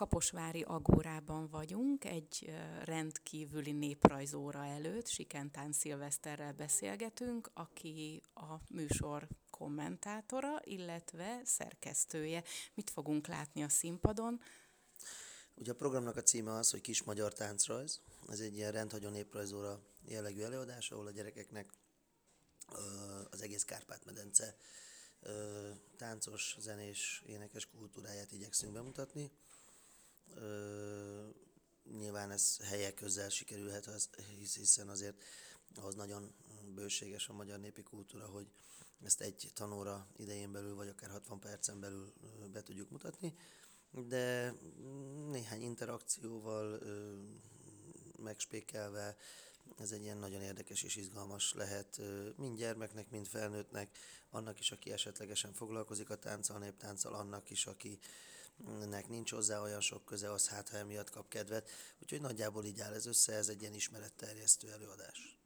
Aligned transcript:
Kaposvári 0.00 0.62
Agórában 0.62 1.48
vagyunk, 1.48 2.04
egy 2.04 2.52
rendkívüli 2.84 3.72
néprajzóra 3.72 4.64
előtt, 4.64 5.08
Sikentán 5.08 5.72
Szilveszterrel 5.72 6.52
beszélgetünk, 6.52 7.50
aki 7.54 8.22
a 8.34 8.54
műsor 8.68 9.28
kommentátora, 9.50 10.60
illetve 10.64 11.40
szerkesztője. 11.44 12.42
Mit 12.74 12.90
fogunk 12.90 13.26
látni 13.26 13.62
a 13.62 13.68
színpadon? 13.68 14.40
Ugye 15.54 15.70
a 15.70 15.74
programnak 15.74 16.16
a 16.16 16.22
címe 16.22 16.52
az, 16.52 16.70
hogy 16.70 16.80
Kis 16.80 17.02
Magyar 17.02 17.32
Táncrajz. 17.32 18.00
Ez 18.28 18.40
egy 18.40 18.56
ilyen 18.56 18.72
rendhagyó 18.72 19.08
néprajzóra 19.08 19.80
jellegű 20.04 20.42
előadás, 20.42 20.90
ahol 20.90 21.06
a 21.06 21.10
gyerekeknek 21.10 21.70
az 23.30 23.42
egész 23.42 23.64
Kárpát-medence 23.64 24.56
táncos, 25.96 26.56
zenés, 26.58 27.22
énekes 27.26 27.66
kultúráját 27.66 28.32
igyekszünk 28.32 28.72
bemutatni. 28.72 29.30
Nyilván 32.20 32.38
ez 32.38 32.68
helyek 32.68 32.94
közel 32.94 33.28
sikerülhet, 33.28 33.90
hiszen 34.54 34.88
azért 34.88 35.22
ahhoz 35.74 35.94
nagyon 35.94 36.34
bőséges 36.74 37.28
a 37.28 37.32
magyar 37.32 37.58
népi 37.58 37.82
kultúra, 37.82 38.26
hogy 38.26 38.46
ezt 39.02 39.20
egy 39.20 39.50
tanóra 39.54 40.06
idején 40.16 40.52
belül, 40.52 40.74
vagy 40.74 40.88
akár 40.88 41.10
60 41.10 41.38
percen 41.38 41.80
belül 41.80 42.12
be 42.52 42.62
tudjuk 42.62 42.90
mutatni, 42.90 43.34
de 43.90 44.54
néhány 45.30 45.62
interakcióval 45.62 46.80
megspékelve 48.18 49.16
ez 49.78 49.90
egy 49.90 50.02
ilyen 50.02 50.18
nagyon 50.18 50.42
érdekes 50.42 50.82
és 50.82 50.96
izgalmas 50.96 51.52
lehet 51.52 52.00
mind 52.36 52.58
gyermeknek, 52.58 53.10
mind 53.10 53.26
felnőttnek, 53.26 53.98
annak 54.30 54.60
is, 54.60 54.70
aki 54.70 54.92
esetlegesen 54.92 55.52
foglalkozik 55.52 56.10
a 56.10 56.16
tánccal, 56.16 56.58
néptánccal, 56.58 57.14
annak 57.14 57.50
is, 57.50 57.66
aki 57.66 57.98
nek 58.88 59.08
nincs 59.08 59.30
hozzá 59.30 59.60
olyan 59.60 59.80
sok 59.80 60.04
köze, 60.04 60.32
az 60.32 60.48
hát, 60.48 60.68
ha 60.68 60.76
emiatt 60.76 61.10
kap 61.10 61.28
kedvet. 61.28 61.70
Úgyhogy 62.02 62.20
nagyjából 62.20 62.64
így 62.64 62.80
áll 62.80 62.92
ez 62.92 63.06
össze, 63.06 63.32
ez 63.32 63.48
egy 63.48 63.60
ilyen 63.60 63.74
ismeretterjesztő 63.74 64.70
előadás. 64.70 65.38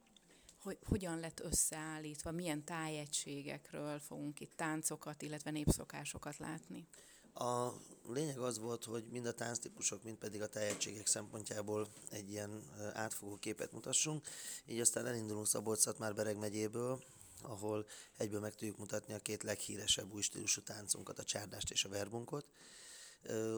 Hogy, 0.61 0.77
hogyan 0.85 1.19
lett 1.19 1.39
összeállítva, 1.39 2.31
milyen 2.31 2.63
tájegységekről 2.63 3.99
fogunk 3.99 4.39
itt 4.39 4.53
táncokat, 4.55 5.21
illetve 5.21 5.51
népszokásokat 5.51 6.37
látni? 6.37 6.87
A 7.33 7.71
lényeg 8.07 8.39
az 8.39 8.59
volt, 8.59 8.83
hogy 8.83 9.05
mind 9.09 9.25
a 9.25 9.33
tánctípusok, 9.33 10.03
mind 10.03 10.17
pedig 10.17 10.41
a 10.41 10.47
tehetségek 10.47 11.07
szempontjából 11.07 11.87
egy 12.09 12.29
ilyen 12.29 12.63
átfogó 12.93 13.35
képet 13.35 13.71
mutassunk. 13.71 14.27
Így 14.65 14.79
aztán 14.79 15.05
elindulunk 15.05 15.47
szabolcs 15.47 15.97
már 15.97 16.15
Bereg 16.15 16.37
megyéből, 16.37 17.03
ahol 17.41 17.85
egyből 18.17 18.39
meg 18.39 18.55
tudjuk 18.55 18.77
mutatni 18.77 19.13
a 19.13 19.19
két 19.19 19.43
leghíresebb 19.43 20.13
új 20.13 20.21
stílusú 20.21 20.61
táncunkat, 20.61 21.19
a 21.19 21.23
csárdást 21.23 21.71
és 21.71 21.85
a 21.85 21.89
verbunkot. 21.89 22.45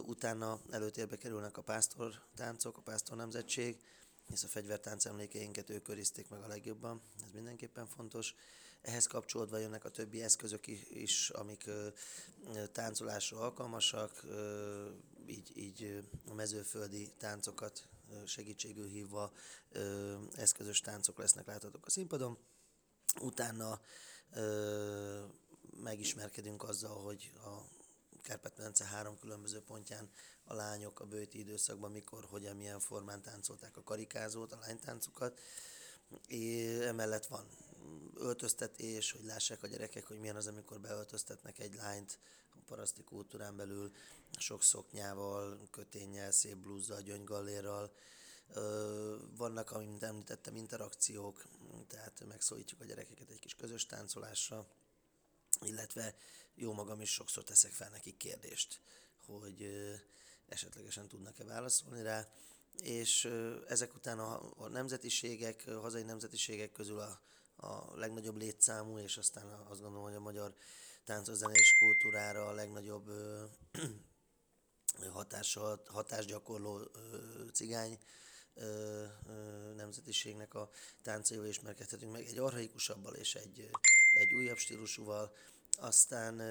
Utána 0.06 0.60
előtérbe 0.70 1.18
kerülnek 1.18 1.58
a 1.58 1.62
pásztor 1.62 2.22
táncok, 2.36 2.78
a 2.78 2.82
pásztor 2.82 3.18
nemzetség, 3.18 3.82
hisz 4.28 4.44
a 4.44 4.48
fegyvertánc 4.48 5.06
emlékeinket 5.06 5.70
ők 5.70 5.84
körizték 5.84 6.30
meg 6.30 6.42
a 6.42 6.48
legjobban, 6.48 7.02
ez 7.24 7.32
mindenképpen 7.32 7.88
fontos. 7.88 8.36
Ehhez 8.82 9.08
kapcsolódva 9.08 9.58
jönnek 9.58 9.86
a 9.86 9.90
többi 9.90 10.22
eszközök 10.22 10.68
is, 10.90 11.30
amik 11.30 11.70
táncolásra 12.72 13.40
alkalmasak, 13.40 14.24
így, 15.26 15.58
így 15.58 16.10
a 16.28 16.34
mezőföldi 16.34 17.12
táncokat 17.18 17.88
segítségül 18.26 18.88
hívva 18.88 19.32
eszközös 20.36 20.80
táncok 20.80 21.18
lesznek 21.18 21.46
láthatók 21.46 21.86
a 21.86 21.90
színpadon. 21.90 22.38
Utána 23.22 23.82
megismerkedünk 25.84 26.64
azzal, 26.64 27.02
hogy 27.02 27.34
a 27.36 27.77
Kárpát-medence 28.28 28.86
három 28.86 29.20
különböző 29.20 29.62
pontján 29.62 30.10
a 30.44 30.54
lányok 30.54 31.00
a 31.00 31.06
bőti 31.06 31.40
időszakban 31.40 31.92
mikor, 31.92 32.26
hogyan, 32.26 32.56
milyen 32.56 32.80
formán 32.80 33.22
táncolták 33.22 33.78
a 33.78 33.84
karikázót, 33.84 34.52
a 34.52 34.60
lánytáncukat. 34.60 35.40
É, 36.28 36.82
emellett 36.86 37.26
van 37.26 37.48
öltöztetés, 38.14 39.12
hogy 39.12 39.24
lássák 39.24 39.64
a 39.64 39.68
gyerekek, 39.68 40.06
hogy 40.06 40.20
milyen 40.20 40.36
az, 40.36 40.48
amikor 40.48 40.80
beöltöztetnek 40.80 41.60
egy 41.60 41.74
lányt 41.74 42.20
a 42.50 42.58
paraszti 42.66 43.04
kultúrán 43.04 43.56
belül, 43.56 43.92
sok 44.40 44.64
szoknyával, 44.64 45.68
köténnyel, 45.72 46.32
szép 46.32 46.58
blúzzal, 46.58 47.02
gyönygallérral. 47.02 47.92
Vannak, 49.38 49.72
amint 49.72 50.04
említettem, 50.04 50.56
interakciók, 50.56 51.48
tehát 51.88 52.24
megszólítjuk 52.28 52.82
a 52.82 52.86
gyerekeket 52.86 53.30
egy 53.30 53.40
kis 53.40 53.56
közös 53.56 53.86
táncolásra, 53.86 54.68
illetve 55.62 56.16
jó 56.56 56.74
magam 56.74 57.02
is 57.02 57.12
sokszor 57.14 57.44
teszek 57.44 57.72
fel 57.72 57.90
nekik 57.90 58.18
kérdést, 58.18 58.82
hogy 59.26 59.68
esetlegesen 60.48 61.08
tudnak-e 61.08 61.44
válaszolni 61.44 62.02
rá, 62.02 62.28
és 62.82 63.30
ezek 63.68 63.96
után 63.96 64.20
a, 64.20 64.68
nemzetiségek, 64.68 65.64
a 65.68 65.80
hazai 65.80 66.04
nemzetiségek 66.04 66.72
közül 66.72 67.00
a, 67.00 67.22
a 67.56 67.98
legnagyobb 67.98 68.38
létszámú, 68.38 68.98
és 68.98 69.18
aztán 69.18 69.46
azt 69.48 69.82
gondolom, 69.82 70.06
hogy 70.06 70.16
a 70.16 70.20
magyar 70.20 70.54
táncos 71.04 71.40
kultúrára 71.80 72.48
a 72.48 72.52
legnagyobb 72.54 73.08
ö, 73.08 73.46
hatással, 75.14 75.82
hatásgyakorló 75.86 76.80
cigány 77.54 77.98
ö, 78.54 79.06
ö, 79.28 79.37
nemzetiségnek 79.88 80.54
a 80.54 80.70
táncaival 81.02 81.48
ismerkedhetünk 81.48 82.12
meg, 82.12 82.26
egy 82.26 82.38
arhaikusabbal 82.38 83.14
és 83.14 83.36
egy, 83.36 83.70
egy 84.14 84.34
újabb 84.34 84.58
stílusúval, 84.58 85.36
aztán 85.80 86.42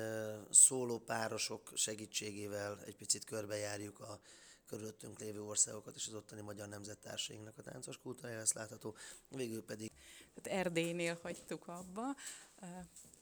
szóló 0.50 0.98
párosok 0.98 1.70
segítségével 1.74 2.82
egy 2.84 2.96
picit 2.96 3.24
körbejárjuk 3.24 4.00
a 4.00 4.20
körülöttünk 4.66 5.18
lévő 5.18 5.42
országokat 5.42 5.94
és 5.94 6.06
az 6.06 6.14
ottani 6.14 6.40
magyar 6.40 6.68
nemzettársainknak 6.68 7.58
a 7.58 7.62
táncos 7.62 7.98
kultúrája 7.98 8.38
lesz 8.38 8.52
látható, 8.52 8.96
végül 9.28 9.64
pedig... 9.64 9.90
Tehát 10.34 10.58
Erdélynél 10.60 11.18
hagytuk 11.22 11.68
abba, 11.68 12.16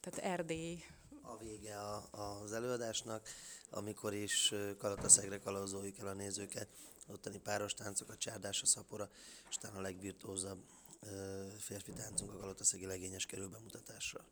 tehát 0.01 0.19
Erdély 0.19 0.85
a 1.25 1.37
vége 1.37 1.77
a, 1.81 2.09
az 2.43 2.53
előadásnak, 2.53 3.29
amikor 3.71 4.15
is 4.15 4.55
Kalataszegre 4.79 5.39
kalózoljuk 5.39 5.99
el 5.99 6.07
a 6.07 6.12
nézőket, 6.12 6.69
ottani 7.07 7.39
páros 7.39 7.75
táncok, 7.75 8.09
a 8.09 8.17
csárdás, 8.17 8.62
a 8.62 8.67
szapora, 8.67 9.11
és 9.51 9.57
a 9.75 9.81
legvirtuózabb 9.81 10.65
férfi 11.59 11.93
táncunk 11.93 12.33
a 12.33 12.39
Kalataszegi 12.39 12.87
legényes 12.87 13.27
kerül 13.27 13.49
bemutatásra. 13.49 14.25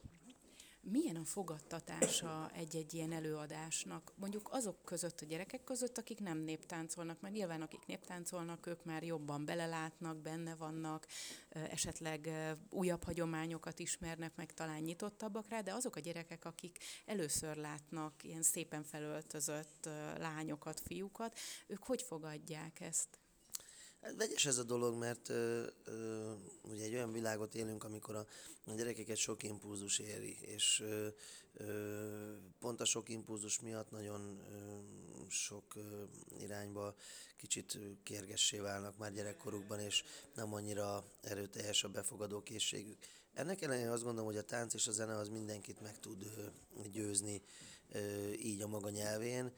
Milyen 0.91 1.17
a 1.17 1.25
fogadtatása 1.25 2.51
egy-egy 2.55 2.95
ilyen 2.95 3.13
előadásnak, 3.13 4.13
mondjuk 4.17 4.49
azok 4.53 4.85
között, 4.85 5.21
a 5.21 5.25
gyerekek 5.25 5.65
között, 5.65 5.99
akik 5.99 6.21
nem 6.21 6.39
néptáncolnak, 6.39 7.21
mert 7.21 7.35
nyilván 7.35 7.63
akik 7.63 7.87
néptáncolnak, 7.87 8.67
ők 8.67 8.85
már 8.85 9.03
jobban 9.03 9.45
belelátnak, 9.45 10.17
benne 10.17 10.55
vannak, 10.55 11.07
esetleg 11.49 12.31
újabb 12.71 13.05
hagyományokat 13.05 13.79
ismernek 13.79 14.37
meg, 14.37 14.53
talán 14.53 14.83
nyitottabbak 14.83 15.49
rá, 15.49 15.61
de 15.61 15.73
azok 15.73 15.97
a 15.97 16.01
gyerekek, 16.01 16.45
akik 16.45 16.79
először 17.07 17.57
látnak 17.57 18.25
ilyen 18.25 18.43
szépen 18.43 18.83
felöltözött 18.83 19.89
lányokat, 20.19 20.81
fiúkat, 20.81 21.39
ők 21.67 21.85
hogy 21.85 22.03
fogadják 22.03 22.81
ezt? 22.81 23.21
Hát 24.03 24.15
vegyes 24.17 24.47
ez 24.47 24.59
a 24.59 24.63
dolog, 24.63 24.99
mert 24.99 25.29
ö, 25.29 25.67
ö, 25.85 26.33
ugye 26.63 26.85
egy 26.85 26.95
olyan 26.95 27.13
világot 27.13 27.55
élünk, 27.55 27.85
amikor 27.85 28.15
a, 28.15 28.27
a 28.65 28.73
gyerekeket 28.75 29.17
sok 29.17 29.43
impulzus 29.43 29.99
éri, 29.99 30.39
és 30.41 30.81
ö, 30.81 31.09
ö, 31.53 32.35
pont 32.59 32.81
a 32.81 32.85
sok 32.85 33.09
impulzus 33.09 33.61
miatt 33.61 33.91
nagyon 33.91 34.41
ö, 34.53 34.79
sok 35.29 35.77
ö, 35.77 36.03
irányba 36.39 36.95
kicsit 37.37 37.79
kérgessé 38.03 38.59
válnak 38.59 38.99
már 38.99 39.13
gyerekkorukban, 39.13 39.81
és 39.81 40.05
nem 40.35 40.55
annyira 40.55 41.05
erőteljes 41.21 41.85
a 41.85 41.89
befogadó 41.89 42.43
készségük. 42.43 42.99
Ennek 43.35 43.63
ellenére 43.63 43.91
azt 43.91 44.03
gondolom, 44.03 44.27
hogy 44.27 44.39
a 44.39 44.45
tánc 44.45 44.75
és 44.75 44.87
a 44.87 44.93
zene 44.93 45.17
az 45.17 45.29
mindenkit 45.29 45.81
meg 45.81 46.01
tud 46.01 46.23
ö, 46.23 46.89
győzni 46.89 47.43
ö, 47.93 48.31
így 48.31 48.63
a 48.63 48.69
maga 48.69 48.91
nyelvén, 48.91 49.53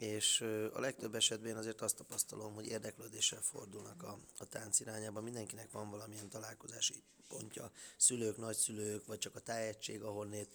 és 0.00 0.40
a 0.72 0.80
legtöbb 0.80 1.14
esetben 1.14 1.56
azért 1.56 1.80
azt 1.80 1.96
tapasztalom, 1.96 2.54
hogy 2.54 2.66
érdeklődéssel 2.66 3.40
fordulnak 3.40 4.02
a, 4.02 4.18
a 4.38 4.44
tánc 4.44 4.80
irányába. 4.80 5.20
Mindenkinek 5.20 5.70
van 5.70 5.90
valamilyen 5.90 6.28
találkozási 6.28 7.02
pontja, 7.28 7.70
szülők, 7.96 8.36
nagyszülők, 8.36 9.06
vagy 9.06 9.18
csak 9.18 9.36
a 9.36 9.40
tájegység, 9.40 10.02
ahol, 10.02 10.26
nét, 10.26 10.54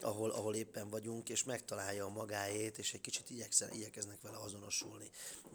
ahol, 0.00 0.30
ahol 0.30 0.54
éppen 0.54 0.90
vagyunk, 0.90 1.28
és 1.28 1.44
megtalálja 1.44 2.04
a 2.04 2.08
magáét, 2.08 2.78
és 2.78 2.94
egy 2.94 3.00
kicsit 3.00 3.30
igyekszen, 3.30 3.72
igyekeznek 3.72 4.20
vele 4.20 4.36
azonosulni. 4.36 5.10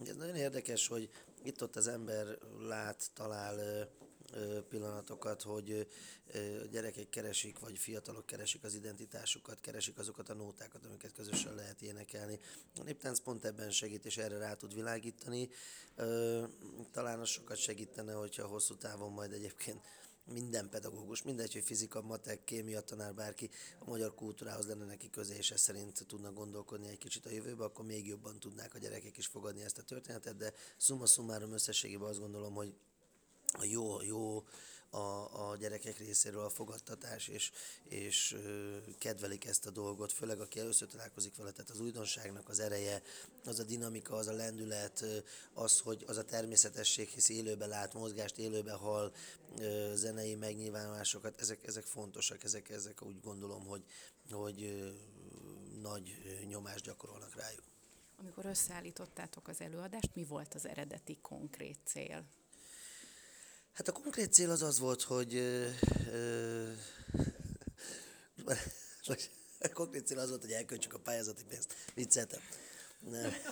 Ez 0.06 0.16
nagyon 0.16 0.36
érdekes, 0.36 0.88
hogy 0.88 1.10
itt-ott 1.44 1.76
az 1.76 1.88
ember 1.88 2.38
lát, 2.60 3.10
talál 3.14 3.90
pillanatokat, 4.70 5.42
hogy 5.42 5.88
gyerekek 6.72 7.10
keresik, 7.10 7.60
vagy 7.60 7.78
fiatalok 7.78 8.26
keresik 8.26 8.64
az 8.64 8.74
identitásukat, 8.74 9.60
keresik 9.60 9.98
azokat 9.98 10.30
a 10.30 10.34
nótákat, 10.34 10.86
amiket 10.86 11.14
közösen 11.14 11.56
lehet 11.56 11.82
énekelni. 11.82 12.40
A 12.80 12.84
néptánc 12.84 13.20
pont 13.20 13.46
ebben 13.46 13.72
segít, 13.72 14.06
és 14.06 14.18
erre 14.18 14.38
rá 14.38 14.54
tud 14.54 14.74
világítani. 14.74 15.50
Talán 16.92 17.20
az 17.20 17.30
sokat 17.30 17.58
segítene, 17.58 18.14
hogyha 18.14 18.48
hosszú 18.48 18.76
távon 18.76 19.12
majd 19.12 19.32
egyébként 19.32 19.82
minden 20.34 20.70
pedagógus, 20.70 21.22
mindegy, 21.22 21.54
hogy 21.54 21.64
fizika, 21.64 22.02
matek, 22.02 22.44
kémia 22.44 22.82
tanár, 22.82 23.14
bárki 23.14 23.50
a 23.80 23.90
magyar 23.90 24.16
kultúrához 24.16 24.68
lenne 24.68 24.86
neki 24.86 25.10
köze, 25.10 25.36
és 25.38 25.52
ez 25.52 25.62
szerint 25.62 26.06
tudnak 26.08 26.34
gondolkodni 26.34 26.88
egy 26.88 26.98
kicsit 26.98 27.26
a 27.26 27.30
jövőbe, 27.30 27.64
akkor 27.64 27.86
még 27.86 28.08
jobban 28.08 28.40
tudnák 28.40 28.74
a 28.74 28.78
gyerekek 28.78 29.18
is 29.18 29.28
fogadni 29.28 29.64
ezt 29.64 29.78
a 29.78 29.84
történetet, 29.84 30.38
de 30.38 30.54
summa 30.78 31.06
summarum 31.06 31.54
összességében 31.54 32.08
azt 32.08 32.20
gondolom, 32.20 32.54
hogy 32.54 32.74
a 33.58 33.64
jó, 33.64 34.02
jó 34.02 34.44
a, 34.96 35.50
a 35.50 35.56
gyerekek 35.56 35.98
részéről 35.98 36.44
a 36.44 36.50
fogadtatás, 36.50 37.28
és, 37.28 37.52
és 37.84 38.36
kedvelik 38.98 39.46
ezt 39.46 39.66
a 39.66 39.70
dolgot, 39.70 40.12
főleg 40.12 40.40
aki 40.40 40.60
először 40.60 40.88
találkozik 40.88 41.36
vele, 41.36 41.52
tehát 41.52 41.70
az 41.70 41.80
újdonságnak 41.80 42.50
az 42.50 42.60
ereje, 42.60 43.02
az 43.46 43.60
a 43.60 43.64
dinamika, 43.64 44.16
az 44.16 44.28
a 44.28 44.34
lendület, 44.34 45.06
az, 45.54 45.80
hogy 45.80 46.04
az 46.08 46.18
a 46.18 46.24
természetesség, 46.24 47.08
hisz 47.08 47.30
élőbe 47.30 47.66
lát 47.66 47.94
mozgást, 47.94 48.38
élőbe 48.38 48.72
hall 48.72 49.14
ö, 49.60 49.92
zenei 49.96 50.36
megnyilvánulásokat, 50.36 51.42
ezek, 51.42 51.68
ezek 51.68 51.84
fontosak, 51.84 52.44
ezek, 52.44 52.70
ezek 52.70 53.02
úgy 53.02 53.20
gondolom, 53.22 53.66
hogy, 53.66 53.84
hogy 54.32 54.94
nagy 55.82 56.38
nyomást 56.48 56.84
gyakorolnak 56.84 57.36
rájuk. 57.36 57.64
Amikor 58.18 58.46
összeállítottátok 58.46 59.48
az 59.48 59.62
előadást, 59.62 60.10
mi 60.14 60.24
volt 60.24 60.54
az 60.54 60.66
eredeti 60.66 61.18
konkrét 61.22 61.80
cél? 61.86 62.26
Hát 63.76 63.88
a 63.88 63.92
konkrét 63.92 64.34
cél 64.34 64.50
az 64.50 64.62
az 64.62 64.80
volt, 64.80 65.02
hogy 65.02 65.36
ö, 65.36 65.68
ö, 66.12 66.70
a 69.60 69.70
konkrét 69.74 70.08
cél 70.08 70.20
az 70.20 70.30
volt, 70.30 70.42
hogy 70.42 70.52
elköltsük 70.52 70.94
a 70.94 71.00
pályázati 71.00 71.44
pénzt. 71.44 71.74
Vicceltem. 71.94 72.40
Nem. 73.00 73.34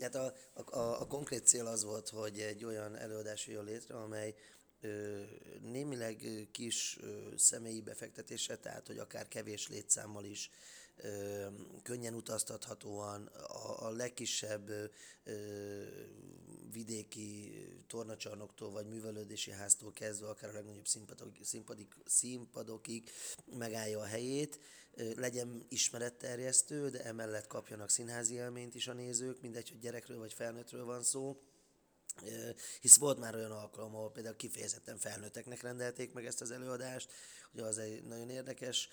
Hát 0.00 0.14
a, 0.14 0.34
a, 0.54 0.76
a, 0.78 1.00
a 1.00 1.06
konkrét 1.06 1.46
cél 1.46 1.66
az 1.66 1.84
volt, 1.84 2.08
hogy 2.08 2.40
egy 2.40 2.64
olyan 2.64 2.96
előadás 2.96 3.46
jön 3.46 3.64
létre, 3.64 3.96
amely 3.96 4.34
ö, 4.80 5.22
némileg 5.60 6.48
kis 6.52 6.98
ö, 7.00 7.36
személyi 7.36 7.80
befektetése, 7.80 8.56
tehát 8.56 8.86
hogy 8.86 8.98
akár 8.98 9.28
kevés 9.28 9.68
létszámmal 9.68 10.24
is 10.24 10.50
ö, 10.96 11.46
könnyen 11.82 12.14
utaztathatóan, 12.14 13.26
a, 13.26 13.86
a 13.86 13.90
legkisebb 13.90 14.68
ö, 15.24 15.82
vidéki 16.72 17.54
tornacsarnoktól 17.86 18.70
vagy 18.70 18.86
művelődési 18.86 19.50
háztól 19.50 19.92
kezdve, 19.92 20.28
akár 20.28 20.50
a 20.50 20.52
legnagyobb 20.52 20.86
színpadok, 20.86 21.32
színpadik, 21.42 21.94
színpadokig 22.04 23.10
megállja 23.58 24.00
a 24.00 24.04
helyét, 24.04 24.58
legyen 25.16 25.66
ismeretterjesztő, 25.68 26.90
de 26.90 27.04
emellett 27.04 27.46
kapjanak 27.46 27.90
színházi 27.90 28.34
élményt 28.34 28.74
is 28.74 28.88
a 28.88 28.92
nézők, 28.92 29.40
mindegy, 29.40 29.68
hogy 29.68 29.78
gyerekről 29.78 30.18
vagy 30.18 30.32
felnőttről 30.32 30.84
van 30.84 31.02
szó 31.02 31.40
hisz 32.80 32.96
volt 32.96 33.18
már 33.18 33.34
olyan 33.34 33.50
alkalom, 33.50 33.94
ahol 33.94 34.10
például 34.10 34.36
kifejezetten 34.36 34.98
felnőtteknek 34.98 35.62
rendelték 35.62 36.12
meg 36.12 36.26
ezt 36.26 36.40
az 36.40 36.50
előadást, 36.50 37.12
hogy 37.52 37.60
az 37.60 37.78
egy 37.78 38.02
nagyon 38.04 38.30
érdekes 38.30 38.88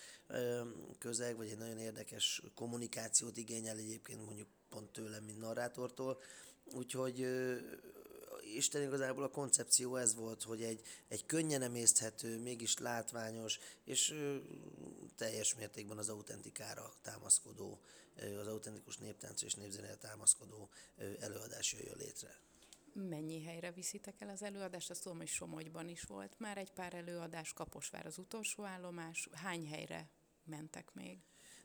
közeg, 1.00 1.36
vagy 1.38 1.50
egy 1.50 1.58
nagyon 1.58 1.78
érdekes 1.78 2.42
kommunikációt 2.56 3.38
igényel 3.38 3.78
egyébként 3.78 4.26
mondjuk 4.26 4.48
pont 4.70 4.92
tőlem, 4.92 5.24
mint 5.24 5.40
narrátortól. 5.40 6.22
Úgyhogy 6.64 7.28
Isten 8.44 8.82
igazából 8.82 9.24
a 9.24 9.30
koncepció 9.30 9.96
ez 9.96 10.16
volt, 10.16 10.44
hogy 10.44 10.64
egy, 10.64 10.82
egy 11.08 11.26
könnyen 11.26 11.62
emészthető, 11.62 12.40
mégis 12.40 12.78
látványos, 12.78 13.60
és 13.84 14.14
teljes 15.16 15.56
mértékben 15.56 15.98
az 15.98 16.10
autentikára 16.10 16.94
támaszkodó, 17.02 17.80
az 18.40 18.48
autentikus 18.48 18.98
néptánc 18.98 19.42
és 19.42 19.54
népzenére 19.56 19.96
támaszkodó 19.96 20.70
ö, 20.98 21.12
előadás 21.20 21.74
jöjjön 21.74 21.98
létre. 21.98 22.40
Mennyi 22.94 23.44
helyre 23.44 23.72
viszitek 23.72 24.22
el 24.22 24.30
az 24.30 24.44
előadást? 24.44 24.90
Azt 24.90 25.04
tudom, 25.04 25.18
hogy 25.18 25.28
Somogyban 25.28 25.90
is 25.90 26.02
volt 26.02 26.40
már 26.40 26.58
egy 26.58 26.72
pár 26.72 26.94
előadás, 26.94 27.54
Kaposvár 27.54 28.06
az 28.06 28.18
utolsó 28.18 28.64
állomás. 28.64 29.30
Hány 29.32 29.68
helyre 29.68 30.10
mentek 30.44 30.94
még? 30.94 31.20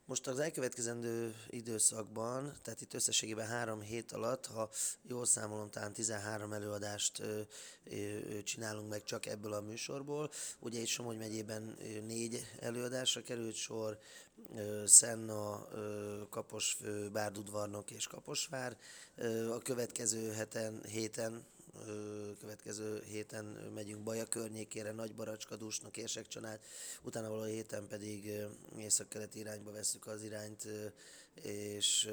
Most 0.09 0.27
az 0.27 0.39
elkövetkezendő 0.39 1.35
időszakban, 1.49 2.53
tehát 2.61 2.81
itt 2.81 2.93
összességében 2.93 3.47
három 3.47 3.81
hét 3.81 4.11
alatt, 4.11 4.45
ha 4.45 4.69
jól 5.01 5.25
számolom, 5.25 5.69
talán 5.69 5.93
13 5.93 6.53
előadást 6.53 7.21
csinálunk 8.43 8.89
meg 8.89 9.03
csak 9.03 9.25
ebből 9.25 9.53
a 9.53 9.61
műsorból. 9.61 10.31
Ugye 10.59 10.79
itt 10.79 10.87
Somogy 10.87 11.17
megyében 11.17 11.77
négy 12.07 12.45
előadásra 12.59 13.21
került 13.21 13.55
sor, 13.55 13.99
Szenna, 14.85 15.67
ö, 15.71 16.21
Kaposfő, 16.29 17.09
Bárdudvarnok 17.09 17.91
és 17.91 18.07
Kaposvár. 18.07 18.77
A 19.49 19.57
következő 19.57 20.31
heten, 20.31 20.83
héten 20.83 21.45
következő 22.39 23.03
héten 23.03 23.45
megyünk 23.73 24.03
Baja 24.03 24.25
környékére, 24.25 24.91
Nagy 24.91 25.15
Baracska, 25.15 25.55
Dusnak, 25.55 25.97
Érsekcsanád, 25.97 26.59
utána 27.01 27.29
való 27.29 27.43
héten 27.43 27.87
pedig 27.87 28.31
észak-keleti 28.77 29.39
irányba 29.39 29.71
veszük 29.71 30.07
az 30.07 30.23
irányt, 30.23 30.67
és 31.43 32.09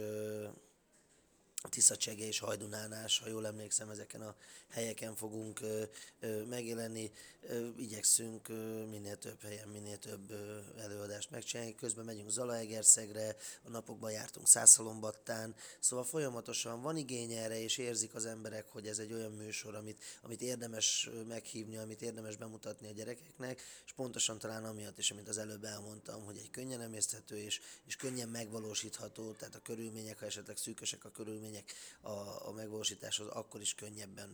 Tiszacsege 1.62 2.26
és 2.26 2.38
Hajdunánás, 2.38 3.19
ha 3.19 3.29
jól 3.29 3.47
emlékszem, 3.47 3.91
ezeken 3.91 4.20
a 4.20 4.35
helyeken 4.69 5.14
fogunk 5.14 5.61
ö, 5.61 5.82
ö, 6.20 6.44
megjelenni. 6.44 7.12
Ö, 7.49 7.69
igyekszünk 7.76 8.49
ö, 8.49 8.85
minél 8.85 9.19
több 9.19 9.43
helyen, 9.43 9.69
minél 9.69 9.99
több 9.99 10.31
ö, 10.31 10.58
előadást 10.79 11.31
megcsinálni. 11.31 11.75
Közben 11.75 12.05
megyünk 12.05 12.31
Zalaegerszegre, 12.31 13.37
a 13.62 13.70
napokban 13.70 14.11
jártunk 14.11 14.49
Szászalombattán, 14.49 15.55
szóval 15.81 16.05
folyamatosan 16.05 16.82
van 16.82 16.97
igény 16.97 17.32
erre, 17.32 17.61
és 17.61 17.79
érzik 17.79 18.14
az 18.14 18.26
emberek, 18.26 18.69
hogy 18.69 18.87
ez 18.87 18.99
egy 18.99 19.12
olyan 19.12 19.32
műsor, 19.32 19.75
amit, 19.75 20.05
amit 20.23 20.43
érdemes 20.43 21.11
meghívni, 21.29 21.76
amit 21.76 22.03
érdemes 22.03 22.37
bemutatni 22.37 22.88
a 22.88 22.93
gyerekeknek, 22.93 23.62
és 23.85 23.93
pontosan 23.93 24.38
talán 24.38 24.64
amiatt 24.64 24.99
is, 24.99 25.11
amit 25.11 25.29
az 25.29 25.38
előbb 25.38 25.64
elmondtam, 25.64 26.25
hogy 26.25 26.37
egy 26.37 26.50
könnyen 26.50 26.81
emészthető 26.81 27.37
és, 27.37 27.61
és 27.87 27.97
könnyen 27.97 28.29
megvalósítható, 28.29 29.32
tehát 29.32 29.55
a 29.55 29.62
körülmények, 29.62 30.19
ha 30.19 30.26
esetleg 30.26 30.56
szűkösek 30.56 31.05
a 31.05 31.11
körülmények, 31.11 31.56
körülmények 31.56 31.75
a, 32.00 32.49
a 32.49 32.53
megvalósításhoz, 32.53 33.29
akkor 33.29 33.61
is 33.61 33.75
könnyebben 33.75 34.29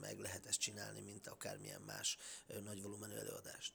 meg 0.00 0.18
lehet 0.18 0.46
ezt 0.46 0.60
csinálni, 0.60 1.00
mint 1.00 1.26
akármilyen 1.26 1.80
más 1.80 2.18
nagy 2.64 2.82
volumenű 2.82 3.14
előadást. 3.14 3.72